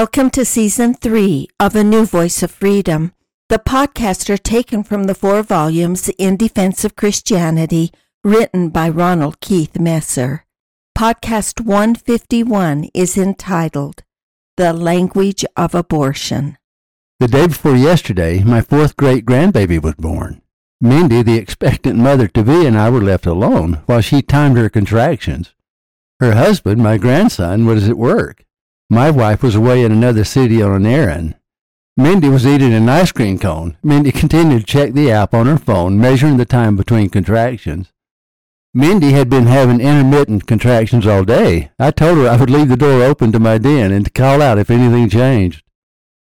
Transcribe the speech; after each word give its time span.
Welcome 0.00 0.30
to 0.30 0.44
season 0.44 0.94
three 0.94 1.46
of 1.60 1.76
A 1.76 1.84
New 1.84 2.04
Voice 2.04 2.42
of 2.42 2.50
Freedom. 2.50 3.12
The 3.48 3.60
podcasts 3.60 4.28
are 4.28 4.36
taken 4.36 4.82
from 4.82 5.04
the 5.04 5.14
four 5.14 5.44
volumes 5.44 6.08
In 6.18 6.36
Defense 6.36 6.84
of 6.84 6.96
Christianity, 6.96 7.92
written 8.24 8.70
by 8.70 8.88
Ronald 8.88 9.38
Keith 9.38 9.78
Messer. 9.78 10.46
Podcast 10.98 11.60
151 11.60 12.88
is 12.92 13.16
entitled 13.16 14.02
The 14.56 14.72
Language 14.72 15.44
of 15.56 15.76
Abortion. 15.76 16.58
The 17.20 17.28
day 17.28 17.46
before 17.46 17.76
yesterday, 17.76 18.42
my 18.42 18.62
fourth 18.62 18.96
great 18.96 19.24
grandbaby 19.24 19.80
was 19.80 19.94
born. 19.94 20.42
Mindy, 20.80 21.22
the 21.22 21.38
expectant 21.38 22.00
mother 22.00 22.26
to 22.26 22.42
be, 22.42 22.66
and 22.66 22.76
I 22.76 22.90
were 22.90 23.00
left 23.00 23.26
alone 23.26 23.74
while 23.86 24.00
she 24.00 24.22
timed 24.22 24.56
her 24.56 24.68
contractions. 24.68 25.54
Her 26.18 26.34
husband, 26.34 26.82
my 26.82 26.98
grandson, 26.98 27.64
was 27.64 27.88
at 27.88 27.96
work. 27.96 28.44
My 28.90 29.10
wife 29.10 29.42
was 29.42 29.54
away 29.54 29.82
in 29.82 29.92
another 29.92 30.24
city 30.24 30.62
on 30.62 30.72
an 30.74 30.86
errand. 30.86 31.36
Mindy 31.96 32.28
was 32.28 32.46
eating 32.46 32.72
an 32.72 32.88
ice 32.88 33.12
cream 33.12 33.38
cone. 33.38 33.76
Mindy 33.82 34.12
continued 34.12 34.60
to 34.60 34.66
check 34.66 34.92
the 34.92 35.10
app 35.10 35.32
on 35.32 35.46
her 35.46 35.58
phone, 35.58 35.98
measuring 35.98 36.36
the 36.36 36.44
time 36.44 36.76
between 36.76 37.08
contractions. 37.08 37.92
Mindy 38.74 39.12
had 39.12 39.30
been 39.30 39.46
having 39.46 39.80
intermittent 39.80 40.46
contractions 40.46 41.06
all 41.06 41.22
day. 41.22 41.70
I 41.78 41.92
told 41.92 42.18
her 42.18 42.28
I 42.28 42.36
would 42.36 42.50
leave 42.50 42.68
the 42.68 42.76
door 42.76 43.02
open 43.02 43.30
to 43.32 43.38
my 43.38 43.58
den 43.58 43.92
and 43.92 44.04
to 44.04 44.10
call 44.10 44.42
out 44.42 44.58
if 44.58 44.70
anything 44.70 45.08
changed. 45.08 45.62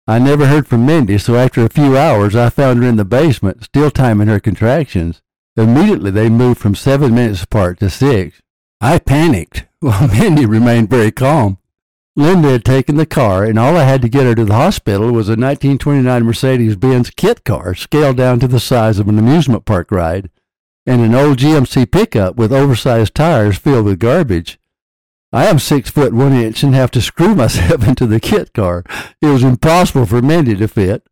I 0.06 0.20
never 0.20 0.46
heard 0.46 0.68
from 0.68 0.86
Mindy, 0.86 1.18
so 1.18 1.34
after 1.34 1.64
a 1.64 1.68
few 1.68 1.98
hours 1.98 2.36
I 2.36 2.48
found 2.48 2.80
her 2.82 2.88
in 2.88 2.94
the 2.94 3.04
basement, 3.04 3.64
still 3.64 3.90
timing 3.90 4.28
her 4.28 4.38
contractions. 4.38 5.20
Immediately 5.56 6.12
they 6.12 6.28
moved 6.28 6.60
from 6.60 6.76
seven 6.76 7.12
minutes 7.12 7.42
apart 7.42 7.80
to 7.80 7.90
six. 7.90 8.40
I 8.80 9.00
panicked, 9.00 9.66
while 9.80 10.06
Mindy 10.06 10.46
remained 10.46 10.88
very 10.88 11.10
calm. 11.10 11.58
Linda 12.18 12.48
had 12.48 12.64
taken 12.64 12.96
the 12.96 13.04
car, 13.04 13.44
and 13.44 13.58
all 13.58 13.76
I 13.76 13.84
had 13.84 14.00
to 14.00 14.08
get 14.08 14.24
her 14.24 14.34
to 14.34 14.44
the 14.46 14.54
hospital 14.54 15.12
was 15.12 15.28
a 15.28 15.36
1929 15.36 16.24
Mercedes-Benz 16.24 17.10
kit 17.10 17.44
car, 17.44 17.74
scaled 17.74 18.16
down 18.16 18.40
to 18.40 18.48
the 18.48 18.58
size 18.58 18.98
of 18.98 19.08
an 19.08 19.18
amusement 19.18 19.66
park 19.66 19.90
ride, 19.90 20.30
and 20.86 21.02
an 21.02 21.14
old 21.14 21.36
GMC 21.36 21.90
pickup 21.90 22.36
with 22.36 22.54
oversized 22.54 23.14
tires 23.14 23.58
filled 23.58 23.84
with 23.84 23.98
garbage. 23.98 24.58
I 25.30 25.44
am 25.44 25.58
six 25.58 25.90
foot 25.90 26.14
one 26.14 26.32
inch 26.32 26.62
and 26.62 26.74
have 26.74 26.90
to 26.92 27.02
screw 27.02 27.34
myself 27.36 27.86
into 27.86 28.06
the 28.06 28.18
kit 28.18 28.54
car. 28.54 28.82
It 29.20 29.26
was 29.26 29.42
impossible 29.42 30.06
for 30.06 30.22
Mindy 30.22 30.56
to 30.56 30.68
fit. 30.68 31.06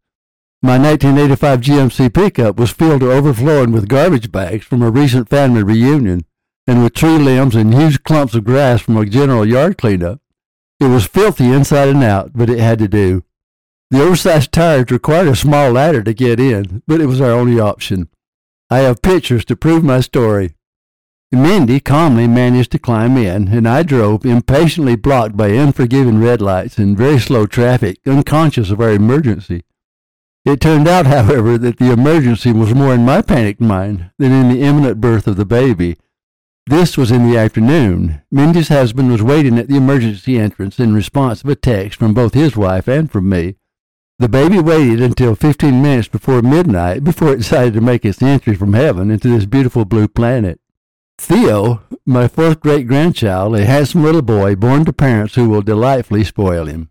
My 0.62 0.78
1985 0.78 1.60
GMC 1.60 2.14
pickup 2.14 2.56
was 2.56 2.70
filled 2.70 3.00
to 3.00 3.12
overflowing 3.12 3.72
with 3.72 3.88
garbage 3.88 4.32
bags 4.32 4.64
from 4.64 4.80
a 4.80 4.90
recent 4.90 5.28
family 5.28 5.62
reunion, 5.62 6.24
and 6.66 6.82
with 6.82 6.94
tree 6.94 7.18
limbs 7.18 7.54
and 7.54 7.74
huge 7.74 8.02
clumps 8.04 8.34
of 8.34 8.44
grass 8.44 8.80
from 8.80 8.96
a 8.96 9.04
general 9.04 9.44
yard 9.44 9.76
cleanup. 9.76 10.22
It 10.80 10.86
was 10.86 11.06
filthy 11.06 11.52
inside 11.52 11.88
and 11.88 12.02
out, 12.02 12.32
but 12.34 12.50
it 12.50 12.58
had 12.58 12.78
to 12.80 12.88
do. 12.88 13.24
The 13.90 14.02
oversized 14.02 14.52
tires 14.52 14.90
required 14.90 15.28
a 15.28 15.36
small 15.36 15.70
ladder 15.70 16.02
to 16.02 16.14
get 16.14 16.40
in, 16.40 16.82
but 16.86 17.00
it 17.00 17.06
was 17.06 17.20
our 17.20 17.30
only 17.30 17.60
option. 17.60 18.08
I 18.70 18.78
have 18.78 19.02
pictures 19.02 19.44
to 19.46 19.56
prove 19.56 19.84
my 19.84 20.00
story. 20.00 20.54
Mindy 21.30 21.80
calmly 21.80 22.26
managed 22.26 22.72
to 22.72 22.78
climb 22.78 23.16
in, 23.16 23.48
and 23.48 23.68
I 23.68 23.82
drove, 23.82 24.24
impatiently 24.24 24.96
blocked 24.96 25.36
by 25.36 25.48
unforgiving 25.48 26.20
red 26.20 26.40
lights 26.40 26.78
and 26.78 26.96
very 26.96 27.18
slow 27.18 27.46
traffic, 27.46 27.98
unconscious 28.06 28.70
of 28.70 28.80
our 28.80 28.92
emergency. 28.92 29.62
It 30.44 30.60
turned 30.60 30.86
out, 30.86 31.06
however, 31.16 31.58
that 31.58 31.78
the 31.78 31.92
emergency 31.92 32.52
was 32.52 32.74
more 32.74 32.94
in 32.94 33.04
my 33.04 33.22
panicked 33.22 33.60
mind 33.60 34.10
than 34.18 34.32
in 34.32 34.48
the 34.48 34.62
imminent 34.62 35.00
birth 35.00 35.26
of 35.26 35.36
the 35.36 35.46
baby. 35.46 35.96
This 36.66 36.96
was 36.96 37.10
in 37.10 37.30
the 37.30 37.36
afternoon. 37.36 38.22
Mindy's 38.30 38.68
husband 38.68 39.10
was 39.10 39.22
waiting 39.22 39.58
at 39.58 39.68
the 39.68 39.76
emergency 39.76 40.38
entrance 40.38 40.80
in 40.80 40.94
response 40.94 41.42
to 41.42 41.50
a 41.50 41.54
text 41.54 41.98
from 41.98 42.14
both 42.14 42.32
his 42.32 42.56
wife 42.56 42.88
and 42.88 43.10
from 43.10 43.28
me. 43.28 43.56
The 44.18 44.30
baby 44.30 44.58
waited 44.58 45.02
until 45.02 45.34
fifteen 45.34 45.82
minutes 45.82 46.08
before 46.08 46.40
midnight 46.40 47.04
before 47.04 47.34
it 47.34 47.38
decided 47.38 47.74
to 47.74 47.82
make 47.82 48.04
its 48.04 48.22
entry 48.22 48.54
from 48.54 48.72
heaven 48.72 49.10
into 49.10 49.28
this 49.28 49.44
beautiful 49.44 49.84
blue 49.84 50.08
planet. 50.08 50.58
Theo, 51.18 51.82
my 52.06 52.28
fourth 52.28 52.60
great 52.60 52.88
grandchild, 52.88 53.54
a 53.54 53.66
handsome 53.66 54.02
little 54.02 54.22
boy 54.22 54.54
born 54.54 54.86
to 54.86 54.92
parents 54.92 55.34
who 55.34 55.50
will 55.50 55.62
delightfully 55.62 56.24
spoil 56.24 56.64
him. 56.64 56.88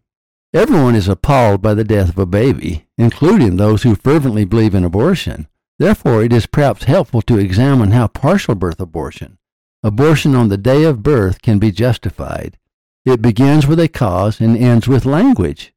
Everyone 0.54 0.94
is 0.94 1.08
appalled 1.08 1.64
by 1.64 1.74
the 1.74 1.84
death 1.84 2.10
of 2.10 2.20
a 2.20 2.28
baby, 2.28 2.86
including 3.00 3.58
those 3.58 3.82
who 3.82 3.96
fervently 3.96 4.46
believe 4.46 4.76
in 4.76 4.86
abortion. 4.86 5.48
Therefore, 5.80 6.24
it 6.24 6.32
is 6.32 6.46
perhaps 6.46 6.84
helpful 6.84 7.24
to 7.24 7.40
examine 7.40 7.90
how 7.90 8.06
partial 8.08 8.54
birth 8.54 8.80
abortion, 8.80 9.40
abortion 9.84 10.34
on 10.34 10.50
the 10.50 10.58
day 10.58 10.84
of 10.84 11.04
birth, 11.04 11.42
can 11.42 11.60
be 11.60 11.72
justified. 11.72 12.58
It 13.06 13.22
begins 13.22 13.68
with 13.68 13.80
a 13.80 13.88
cause 13.88 14.40
and 14.40 14.58
ends 14.58 14.88
with 14.88 15.06
language. 15.06 15.74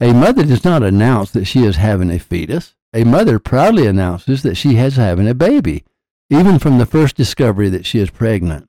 A 0.00 0.12
mother 0.12 0.44
does 0.44 0.64
not 0.64 0.82
announce 0.82 1.30
that 1.30 1.44
she 1.44 1.64
is 1.64 1.76
having 1.76 2.10
a 2.10 2.18
fetus. 2.18 2.74
A 2.92 3.04
mother 3.04 3.38
proudly 3.38 3.86
announces 3.86 4.42
that 4.42 4.56
she 4.56 4.76
is 4.76 4.96
having 4.96 5.28
a 5.28 5.34
baby 5.34 5.84
even 6.30 6.58
from 6.58 6.78
the 6.78 6.86
first 6.86 7.16
discovery 7.16 7.68
that 7.68 7.86
she 7.86 7.98
is 7.98 8.10
pregnant. 8.10 8.66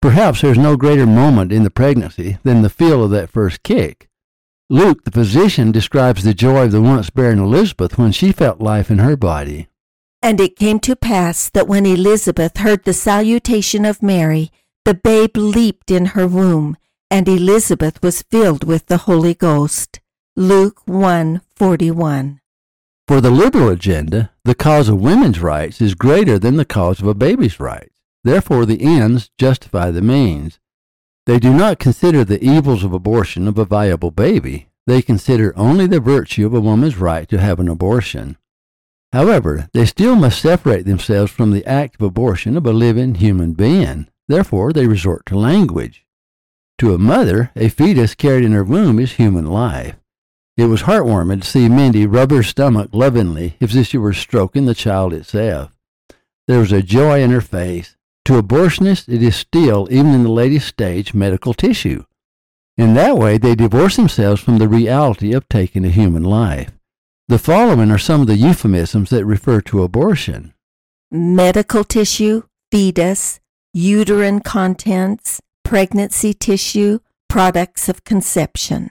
Perhaps 0.00 0.40
there's 0.40 0.58
no 0.58 0.76
greater 0.76 1.06
moment 1.06 1.52
in 1.52 1.62
the 1.62 1.70
pregnancy 1.70 2.38
than 2.42 2.62
the 2.62 2.70
feel 2.70 3.04
of 3.04 3.10
that 3.10 3.30
first 3.30 3.62
kick. 3.62 4.08
Luke, 4.68 5.04
the 5.04 5.10
physician, 5.10 5.72
describes 5.72 6.22
the 6.22 6.34
joy 6.34 6.64
of 6.64 6.72
the 6.72 6.82
once 6.82 7.10
barren 7.10 7.38
Elizabeth 7.38 7.98
when 7.98 8.12
she 8.12 8.32
felt 8.32 8.60
life 8.60 8.90
in 8.90 8.98
her 8.98 9.16
body. 9.16 9.68
And 10.22 10.40
it 10.40 10.56
came 10.56 10.78
to 10.80 10.94
pass 10.94 11.50
that 11.50 11.66
when 11.66 11.84
Elizabeth 11.84 12.58
heard 12.58 12.84
the 12.84 12.92
salutation 12.92 13.84
of 13.84 14.02
Mary, 14.02 14.52
the 14.84 14.94
babe 14.94 15.36
leaped 15.36 15.90
in 15.90 16.06
her 16.14 16.28
womb, 16.28 16.76
and 17.10 17.28
Elizabeth 17.28 18.00
was 18.02 18.22
filled 18.22 18.62
with 18.62 18.86
the 18.86 18.98
Holy 18.98 19.34
Ghost. 19.34 20.00
Luke 20.36 20.80
1:41. 20.86 22.38
For 23.08 23.20
the 23.20 23.30
liberal 23.30 23.68
agenda, 23.68 24.30
the 24.44 24.54
cause 24.54 24.88
of 24.88 25.00
women's 25.00 25.40
rights 25.40 25.80
is 25.80 25.94
greater 25.94 26.38
than 26.38 26.56
the 26.56 26.64
cause 26.64 27.00
of 27.00 27.08
a 27.08 27.14
baby's 27.14 27.58
rights. 27.58 27.98
Therefore, 28.22 28.64
the 28.64 28.80
ends 28.80 29.28
justify 29.36 29.90
the 29.90 30.00
means. 30.02 30.60
They 31.26 31.40
do 31.40 31.52
not 31.52 31.80
consider 31.80 32.24
the 32.24 32.42
evils 32.42 32.84
of 32.84 32.92
abortion 32.92 33.48
of 33.48 33.58
a 33.58 33.64
viable 33.64 34.12
baby. 34.12 34.68
They 34.86 35.02
consider 35.02 35.52
only 35.56 35.88
the 35.88 36.00
virtue 36.00 36.46
of 36.46 36.54
a 36.54 36.60
woman's 36.60 36.96
right 36.96 37.28
to 37.28 37.38
have 37.38 37.58
an 37.58 37.68
abortion. 37.68 38.36
However, 39.12 39.68
they 39.74 39.84
still 39.84 40.16
must 40.16 40.40
separate 40.40 40.86
themselves 40.86 41.30
from 41.30 41.50
the 41.50 41.66
act 41.66 41.96
of 41.96 42.02
abortion 42.02 42.56
of 42.56 42.66
a 42.66 42.72
living 42.72 43.16
human 43.16 43.52
being. 43.52 44.08
Therefore, 44.26 44.72
they 44.72 44.86
resort 44.86 45.26
to 45.26 45.38
language. 45.38 46.06
To 46.78 46.94
a 46.94 46.98
mother, 46.98 47.50
a 47.54 47.68
fetus 47.68 48.14
carried 48.14 48.44
in 48.44 48.52
her 48.52 48.64
womb 48.64 48.98
is 48.98 49.12
human 49.12 49.46
life. 49.46 49.96
It 50.56 50.66
was 50.66 50.82
heartwarming 50.82 51.42
to 51.42 51.46
see 51.46 51.68
Mindy 51.68 52.06
rub 52.06 52.30
her 52.30 52.42
stomach 52.42 52.90
lovingly 52.92 53.56
as 53.60 53.76
if 53.76 53.88
she 53.88 53.98
were 53.98 54.12
stroking 54.12 54.64
the 54.64 54.74
child 54.74 55.12
itself. 55.12 55.72
There 56.48 56.60
was 56.60 56.72
a 56.72 56.82
joy 56.82 57.22
in 57.22 57.30
her 57.30 57.40
face. 57.40 57.96
To 58.26 58.40
abortionists, 58.40 59.08
it 59.08 59.22
is 59.22 59.36
still, 59.36 59.88
even 59.90 60.14
in 60.14 60.22
the 60.22 60.30
latest 60.30 60.68
stage, 60.68 61.12
medical 61.12 61.54
tissue. 61.54 62.04
In 62.78 62.94
that 62.94 63.18
way, 63.18 63.36
they 63.36 63.54
divorce 63.54 63.96
themselves 63.96 64.40
from 64.40 64.58
the 64.58 64.68
reality 64.68 65.32
of 65.32 65.48
taking 65.48 65.84
a 65.84 65.90
human 65.90 66.22
life. 66.22 66.70
The 67.32 67.38
following 67.38 67.90
are 67.90 67.96
some 67.96 68.20
of 68.20 68.26
the 68.26 68.36
euphemisms 68.36 69.08
that 69.08 69.24
refer 69.24 69.62
to 69.62 69.82
abortion 69.82 70.52
medical 71.10 71.82
tissue, 71.82 72.42
fetus, 72.70 73.40
uterine 73.72 74.40
contents, 74.40 75.40
pregnancy 75.64 76.34
tissue, 76.34 76.98
products 77.30 77.88
of 77.88 78.04
conception. 78.04 78.90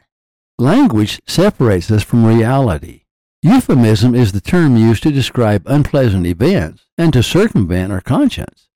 Language 0.58 1.22
separates 1.28 1.92
us 1.92 2.02
from 2.02 2.26
reality. 2.26 3.04
Euphemism 3.44 4.16
is 4.16 4.32
the 4.32 4.42
term 4.42 4.76
used 4.76 5.04
to 5.04 5.12
describe 5.12 5.62
unpleasant 5.68 6.26
events 6.26 6.88
and 6.98 7.14
to 7.14 7.22
circumvent 7.22 7.92
our 7.92 8.02
conscience. 8.02 8.70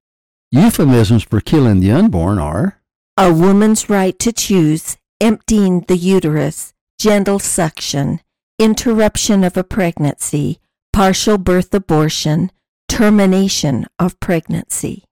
Euphemisms 0.52 1.24
for 1.24 1.42
killing 1.42 1.80
the 1.80 1.90
unborn 1.90 2.38
are 2.38 2.80
a 3.18 3.34
woman's 3.34 3.90
right 3.90 4.20
to 4.20 4.32
choose, 4.32 4.98
emptying 5.20 5.86
the 5.88 5.98
uterus, 5.98 6.76
gentle 7.00 7.40
suction, 7.40 8.20
interruption 8.58 9.44
of 9.44 9.58
a 9.58 9.64
pregnancy, 9.64 10.60
partial 10.94 11.38
birth 11.38 11.74
abortion, 11.74 12.52
termination 12.88 13.86
of 14.00 14.20
pregnancy. 14.20 15.04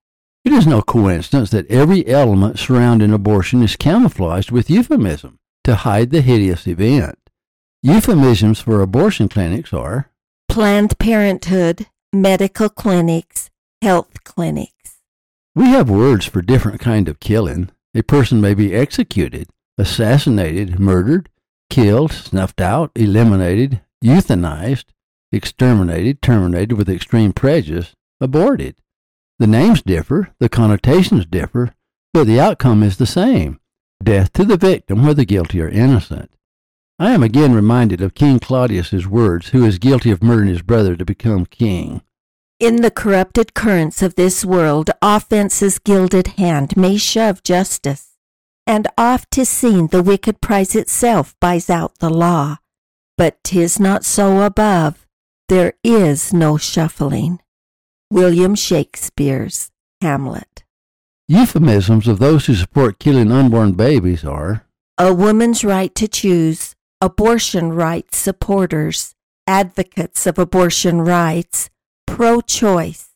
It 0.44 0.52
is 0.52 0.66
no 0.66 0.82
coincidence 0.82 1.50
that 1.50 1.70
every 1.70 2.06
element 2.06 2.58
surrounding 2.58 3.12
abortion 3.12 3.62
is 3.62 3.76
camouflaged 3.76 4.50
with 4.50 4.70
euphemism 4.70 5.38
to 5.64 5.74
hide 5.74 6.10
the 6.10 6.20
hideous 6.20 6.66
event. 6.66 7.18
Euphemisms 7.82 8.60
for 8.60 8.80
abortion 8.80 9.28
clinics 9.28 9.72
are 9.72 10.10
Planned 10.48 10.98
Parenthood, 10.98 11.86
medical 12.12 12.68
clinics, 12.68 13.50
health 13.82 14.24
clinics. 14.24 15.00
We 15.54 15.66
have 15.66 15.90
words 15.90 16.26
for 16.26 16.42
different 16.42 16.80
kind 16.80 17.08
of 17.08 17.20
killing. 17.20 17.70
A 17.94 18.02
person 18.02 18.40
may 18.40 18.54
be 18.54 18.74
executed, 18.74 19.48
assassinated, 19.78 20.78
murdered, 20.78 21.28
killed, 21.74 22.12
snuffed 22.12 22.60
out, 22.60 22.92
eliminated, 22.94 23.80
euthanized, 24.04 24.84
exterminated, 25.32 26.22
terminated 26.22 26.74
with 26.74 26.88
extreme 26.88 27.32
prejudice, 27.32 27.96
aborted. 28.20 28.76
The 29.40 29.48
names 29.48 29.82
differ, 29.82 30.30
the 30.38 30.48
connotations 30.48 31.26
differ, 31.26 31.74
but 32.12 32.28
the 32.28 32.38
outcome 32.38 32.84
is 32.84 32.96
the 32.96 33.06
same 33.06 33.58
death 34.04 34.32
to 34.34 34.44
the 34.44 34.56
victim, 34.56 35.04
whether 35.04 35.24
guilty 35.24 35.60
or 35.60 35.68
innocent. 35.68 36.30
I 37.00 37.10
am 37.10 37.24
again 37.24 37.52
reminded 37.52 38.00
of 38.00 38.14
King 38.14 38.38
Claudius's 38.38 39.08
words, 39.08 39.48
who 39.48 39.64
is 39.64 39.80
guilty 39.80 40.12
of 40.12 40.22
murdering 40.22 40.50
his 40.50 40.62
brother 40.62 40.94
to 40.94 41.04
become 41.04 41.44
king. 41.44 42.02
In 42.60 42.82
the 42.82 42.90
corrupted 42.92 43.52
currents 43.54 44.00
of 44.00 44.14
this 44.14 44.44
world, 44.44 44.90
offence's 45.02 45.80
gilded 45.80 46.28
hand 46.38 46.76
may 46.76 46.98
shove 46.98 47.42
justice, 47.42 48.13
and 48.66 48.88
oft 48.96 49.30
'tis 49.30 49.48
seen 49.48 49.88
the 49.88 50.02
wicked 50.02 50.40
prize 50.40 50.74
itself 50.74 51.34
buys 51.40 51.68
out 51.68 51.98
the 51.98 52.10
law. 52.10 52.56
But 53.16 53.42
'tis 53.44 53.78
not 53.78 54.04
so 54.04 54.42
above, 54.42 55.06
there 55.48 55.74
is 55.84 56.32
no 56.32 56.56
shuffling. 56.56 57.40
William 58.10 58.54
Shakespeare's 58.54 59.70
Hamlet. 60.00 60.64
Euphemisms 61.28 62.06
of 62.06 62.18
those 62.18 62.46
who 62.46 62.54
support 62.54 62.98
killing 62.98 63.32
unborn 63.32 63.72
babies 63.72 64.24
are 64.24 64.66
A 64.98 65.12
woman's 65.12 65.64
right 65.64 65.94
to 65.94 66.06
choose, 66.06 66.74
abortion 67.00 67.72
rights 67.72 68.16
supporters, 68.16 69.14
advocates 69.46 70.26
of 70.26 70.38
abortion 70.38 71.00
rights, 71.00 71.70
pro 72.06 72.40
choice, 72.40 73.08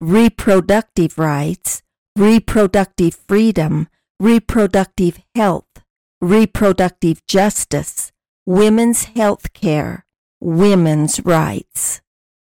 reproductive 0.00 1.18
rights, 1.18 1.82
reproductive 2.16 3.14
freedom, 3.26 3.88
reproductive 4.22 5.18
health, 5.34 5.82
reproductive 6.20 7.26
justice, 7.26 8.12
women's 8.46 9.06
health 9.16 9.52
care, 9.52 10.06
women's 10.38 11.18
rights. 11.24 12.00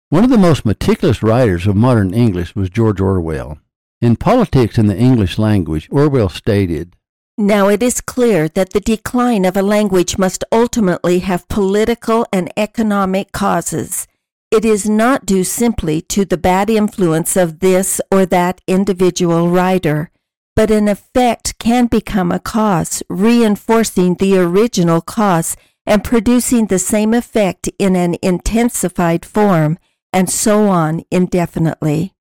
One 0.10 0.26
of 0.26 0.30
the 0.30 0.38
most 0.38 0.66
meticulous 0.66 1.24
writers 1.24 1.66
of 1.68 1.78
modern 1.78 2.14
English 2.14 2.54
was 2.54 2.70
George 2.70 3.00
Orwell. 3.00 3.60
In 4.02 4.18
Politics 4.18 4.78
in 4.78 4.88
the 4.88 4.98
English 4.98 5.38
Language, 5.38 5.88
Orwell 5.90 6.28
stated, 6.28 6.98
Now 7.38 7.70
it 7.70 7.82
is 7.82 8.02
clear 8.02 8.50
that 8.50 8.74
the 8.74 8.82
decline 8.82 9.46
of 9.46 9.56
a 9.56 9.62
language 9.62 10.18
must 10.18 10.44
ultimately 10.52 11.20
have 11.20 11.48
political 11.48 12.26
and 12.34 12.52
economic 12.58 13.32
causes. 13.32 14.06
It 14.52 14.66
is 14.66 14.90
not 14.90 15.26
due 15.26 15.46
simply 15.46 16.02
to 16.14 16.26
the 16.26 16.38
bad 16.38 16.70
influence 16.70 17.38
of 17.38 17.60
this 17.60 18.02
or 18.12 18.26
that 18.26 18.60
individual 18.68 19.48
writer, 19.48 20.12
but 20.60 20.72
an 20.72 20.90
effect 20.90 21.58
can 21.58 21.86
become 21.86 22.34
a 22.34 22.38
cause, 22.38 23.02
reinforcing 23.10 24.16
the 24.16 24.38
original 24.38 25.00
cause 25.00 25.56
and 25.86 26.04
producing 26.04 26.66
the 26.66 26.78
same 26.78 27.14
effect 27.14 27.70
in 27.80 27.96
an 27.96 28.18
intensified 28.22 29.24
form, 29.26 29.80
and 30.12 30.30
so 30.30 30.68
on 30.68 31.02
indefinitely. 31.10 32.14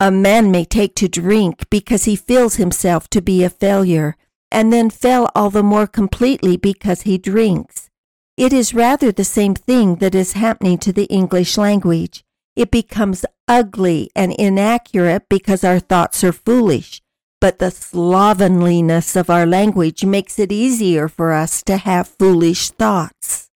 A 0.00 0.10
man 0.10 0.50
may 0.50 0.64
take 0.64 0.96
to 0.96 1.06
drink 1.06 1.70
because 1.70 2.06
he 2.06 2.16
feels 2.16 2.56
himself 2.56 3.08
to 3.10 3.22
be 3.22 3.44
a 3.44 3.48
failure, 3.48 4.16
and 4.50 4.72
then 4.72 4.90
fail 4.90 5.30
all 5.36 5.50
the 5.50 5.62
more 5.62 5.86
completely 5.86 6.56
because 6.56 7.02
he 7.02 7.16
drinks. 7.16 7.88
It 8.36 8.52
is 8.52 8.74
rather 8.74 9.12
the 9.12 9.22
same 9.22 9.54
thing 9.54 9.96
that 10.00 10.16
is 10.16 10.32
happening 10.32 10.78
to 10.78 10.92
the 10.92 11.04
English 11.04 11.56
language. 11.56 12.24
It 12.56 12.72
becomes 12.72 13.24
ugly 13.46 14.10
and 14.16 14.32
inaccurate 14.32 15.28
because 15.28 15.62
our 15.62 15.78
thoughts 15.78 16.24
are 16.24 16.32
foolish, 16.32 17.00
but 17.46 17.60
the 17.60 17.70
slovenliness 17.70 19.14
of 19.14 19.30
our 19.30 19.46
language 19.46 20.04
makes 20.04 20.36
it 20.36 20.50
easier 20.50 21.06
for 21.06 21.32
us 21.32 21.62
to 21.62 21.76
have 21.76 22.08
foolish 22.08 22.70
thoughts. 22.70 23.50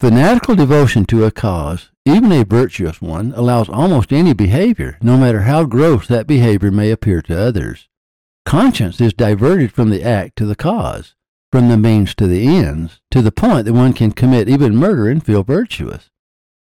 Fanatical 0.00 0.54
devotion 0.54 1.04
to 1.04 1.26
a 1.26 1.30
cause, 1.30 1.90
even 2.06 2.32
a 2.32 2.42
virtuous 2.42 3.02
one, 3.02 3.34
allows 3.36 3.68
almost 3.68 4.14
any 4.14 4.32
behavior, 4.32 4.96
no 5.02 5.18
matter 5.18 5.40
how 5.40 5.64
gross 5.64 6.06
that 6.08 6.26
behavior 6.26 6.70
may 6.70 6.90
appear 6.90 7.20
to 7.20 7.38
others. 7.38 7.86
Conscience 8.46 8.98
is 8.98 9.12
diverted 9.12 9.70
from 9.70 9.90
the 9.90 10.02
act 10.02 10.36
to 10.36 10.46
the 10.46 10.56
cause, 10.56 11.14
from 11.52 11.68
the 11.68 11.76
means 11.76 12.14
to 12.14 12.26
the 12.26 12.46
ends, 12.46 13.02
to 13.10 13.20
the 13.20 13.30
point 13.30 13.66
that 13.66 13.74
one 13.74 13.92
can 13.92 14.10
commit 14.10 14.48
even 14.48 14.74
murder 14.74 15.06
and 15.06 15.22
feel 15.22 15.42
virtuous. 15.42 16.08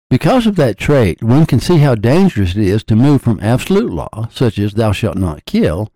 Because 0.09 0.47
of 0.47 0.55
that 0.55 0.79
trait, 0.79 1.21
one 1.21 1.47
can 1.47 1.59
see 1.59 1.79
how 1.79 1.97
dangerous 1.97 2.55
it 2.55 2.63
is 2.63 2.85
to 2.85 2.95
move 2.95 3.23
from 3.23 3.41
absolute 3.41 3.93
law, 3.93 4.29
such 4.31 4.57
as 4.61 4.75
thou 4.75 4.93
shalt 4.93 5.19
not 5.19 5.45
kill, 5.47 5.91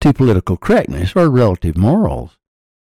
to 0.00 0.12
political 0.12 0.56
correctness 0.56 1.12
or 1.14 1.28
relative 1.28 1.76
morals. 1.76 2.38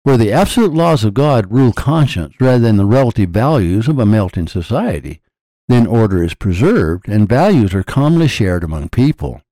Where 0.04 0.16
the 0.16 0.32
absolute 0.32 0.75
laws 0.75 1.04
of 1.04 1.14
God 1.14 1.52
rule 1.52 1.72
conscience 1.72 2.34
rather 2.40 2.58
than 2.58 2.76
the 2.76 2.84
relative 2.84 3.31
values 3.31 3.88
of 3.88 3.99
a 3.99 4.06
melting 4.06 4.49
society, 4.49 5.20
then 5.69 5.87
order 5.87 6.22
is 6.22 6.34
preserved 6.34 7.08
and 7.08 7.28
values 7.28 7.75
are 7.75 7.84
commonly 7.84 8.28
shared 8.28 8.64
among 8.64 8.88
people. 8.88 9.43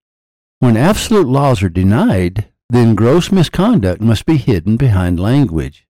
When 0.58 0.76
absolute 0.76 1.29
laws 1.29 1.62
are 1.62 1.69
denied, 1.69 2.49
then 2.69 2.94
gross 2.94 3.32
misconduct 3.32 4.00
must 4.00 4.26
be 4.26 4.37
hidden 4.37 4.76
behind 4.76 5.19
language. 5.19 5.87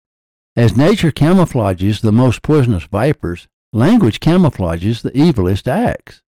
As 0.55 0.75
nature 0.75 1.11
camouflages 1.11 2.01
the 2.01 2.11
most 2.11 2.41
poisonous 2.41 2.83
vipers, 2.83 3.47
language 3.71 4.19
camouflages 4.19 5.01
the 5.01 5.11
evilest 5.11 5.67
acts. 5.67 6.21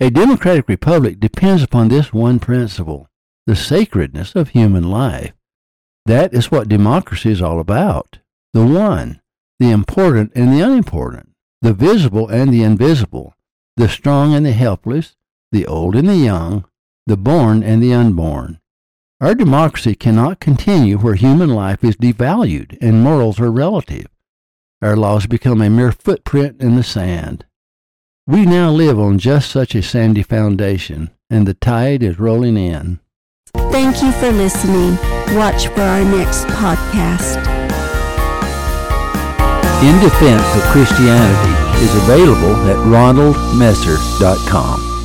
A 0.00 0.10
democratic 0.10 0.68
republic 0.68 1.20
depends 1.20 1.62
upon 1.62 1.88
this 1.88 2.12
one 2.12 2.38
principle 2.38 3.07
the 3.48 3.56
sacredness 3.56 4.34
of 4.34 4.50
human 4.50 4.90
life. 4.90 5.32
That 6.04 6.34
is 6.34 6.50
what 6.50 6.68
democracy 6.68 7.30
is 7.30 7.40
all 7.40 7.60
about 7.60 8.18
the 8.52 8.66
one, 8.66 9.22
the 9.58 9.70
important 9.70 10.32
and 10.34 10.52
the 10.52 10.60
unimportant, 10.60 11.30
the 11.62 11.72
visible 11.72 12.28
and 12.28 12.52
the 12.52 12.62
invisible, 12.62 13.34
the 13.78 13.88
strong 13.88 14.34
and 14.34 14.44
the 14.44 14.52
helpless, 14.52 15.16
the 15.50 15.66
old 15.66 15.96
and 15.96 16.06
the 16.06 16.16
young, 16.16 16.66
the 17.06 17.16
born 17.16 17.62
and 17.62 17.82
the 17.82 17.94
unborn. 17.94 18.60
Our 19.18 19.34
democracy 19.34 19.94
cannot 19.94 20.40
continue 20.40 20.98
where 20.98 21.14
human 21.14 21.48
life 21.48 21.82
is 21.82 21.96
devalued 21.96 22.76
and 22.82 23.02
morals 23.02 23.40
are 23.40 23.50
relative. 23.50 24.08
Our 24.82 24.94
laws 24.94 25.26
become 25.26 25.62
a 25.62 25.70
mere 25.70 25.92
footprint 25.92 26.60
in 26.60 26.76
the 26.76 26.82
sand. 26.82 27.46
We 28.26 28.44
now 28.44 28.70
live 28.70 29.00
on 29.00 29.18
just 29.18 29.50
such 29.50 29.74
a 29.74 29.82
sandy 29.82 30.22
foundation, 30.22 31.08
and 31.30 31.48
the 31.48 31.54
tide 31.54 32.02
is 32.02 32.18
rolling 32.18 32.58
in. 32.58 33.00
Thank 33.70 34.02
you 34.02 34.10
for 34.12 34.32
listening. 34.32 34.96
Watch 35.36 35.68
for 35.68 35.82
our 35.82 36.02
next 36.04 36.46
podcast. 36.46 37.36
In 39.82 39.98
Defense 40.02 40.56
of 40.56 40.62
Christianity 40.72 41.54
is 41.84 41.94
available 42.02 42.56
at 42.68 42.76
ronaldmesser.com. 42.88 44.97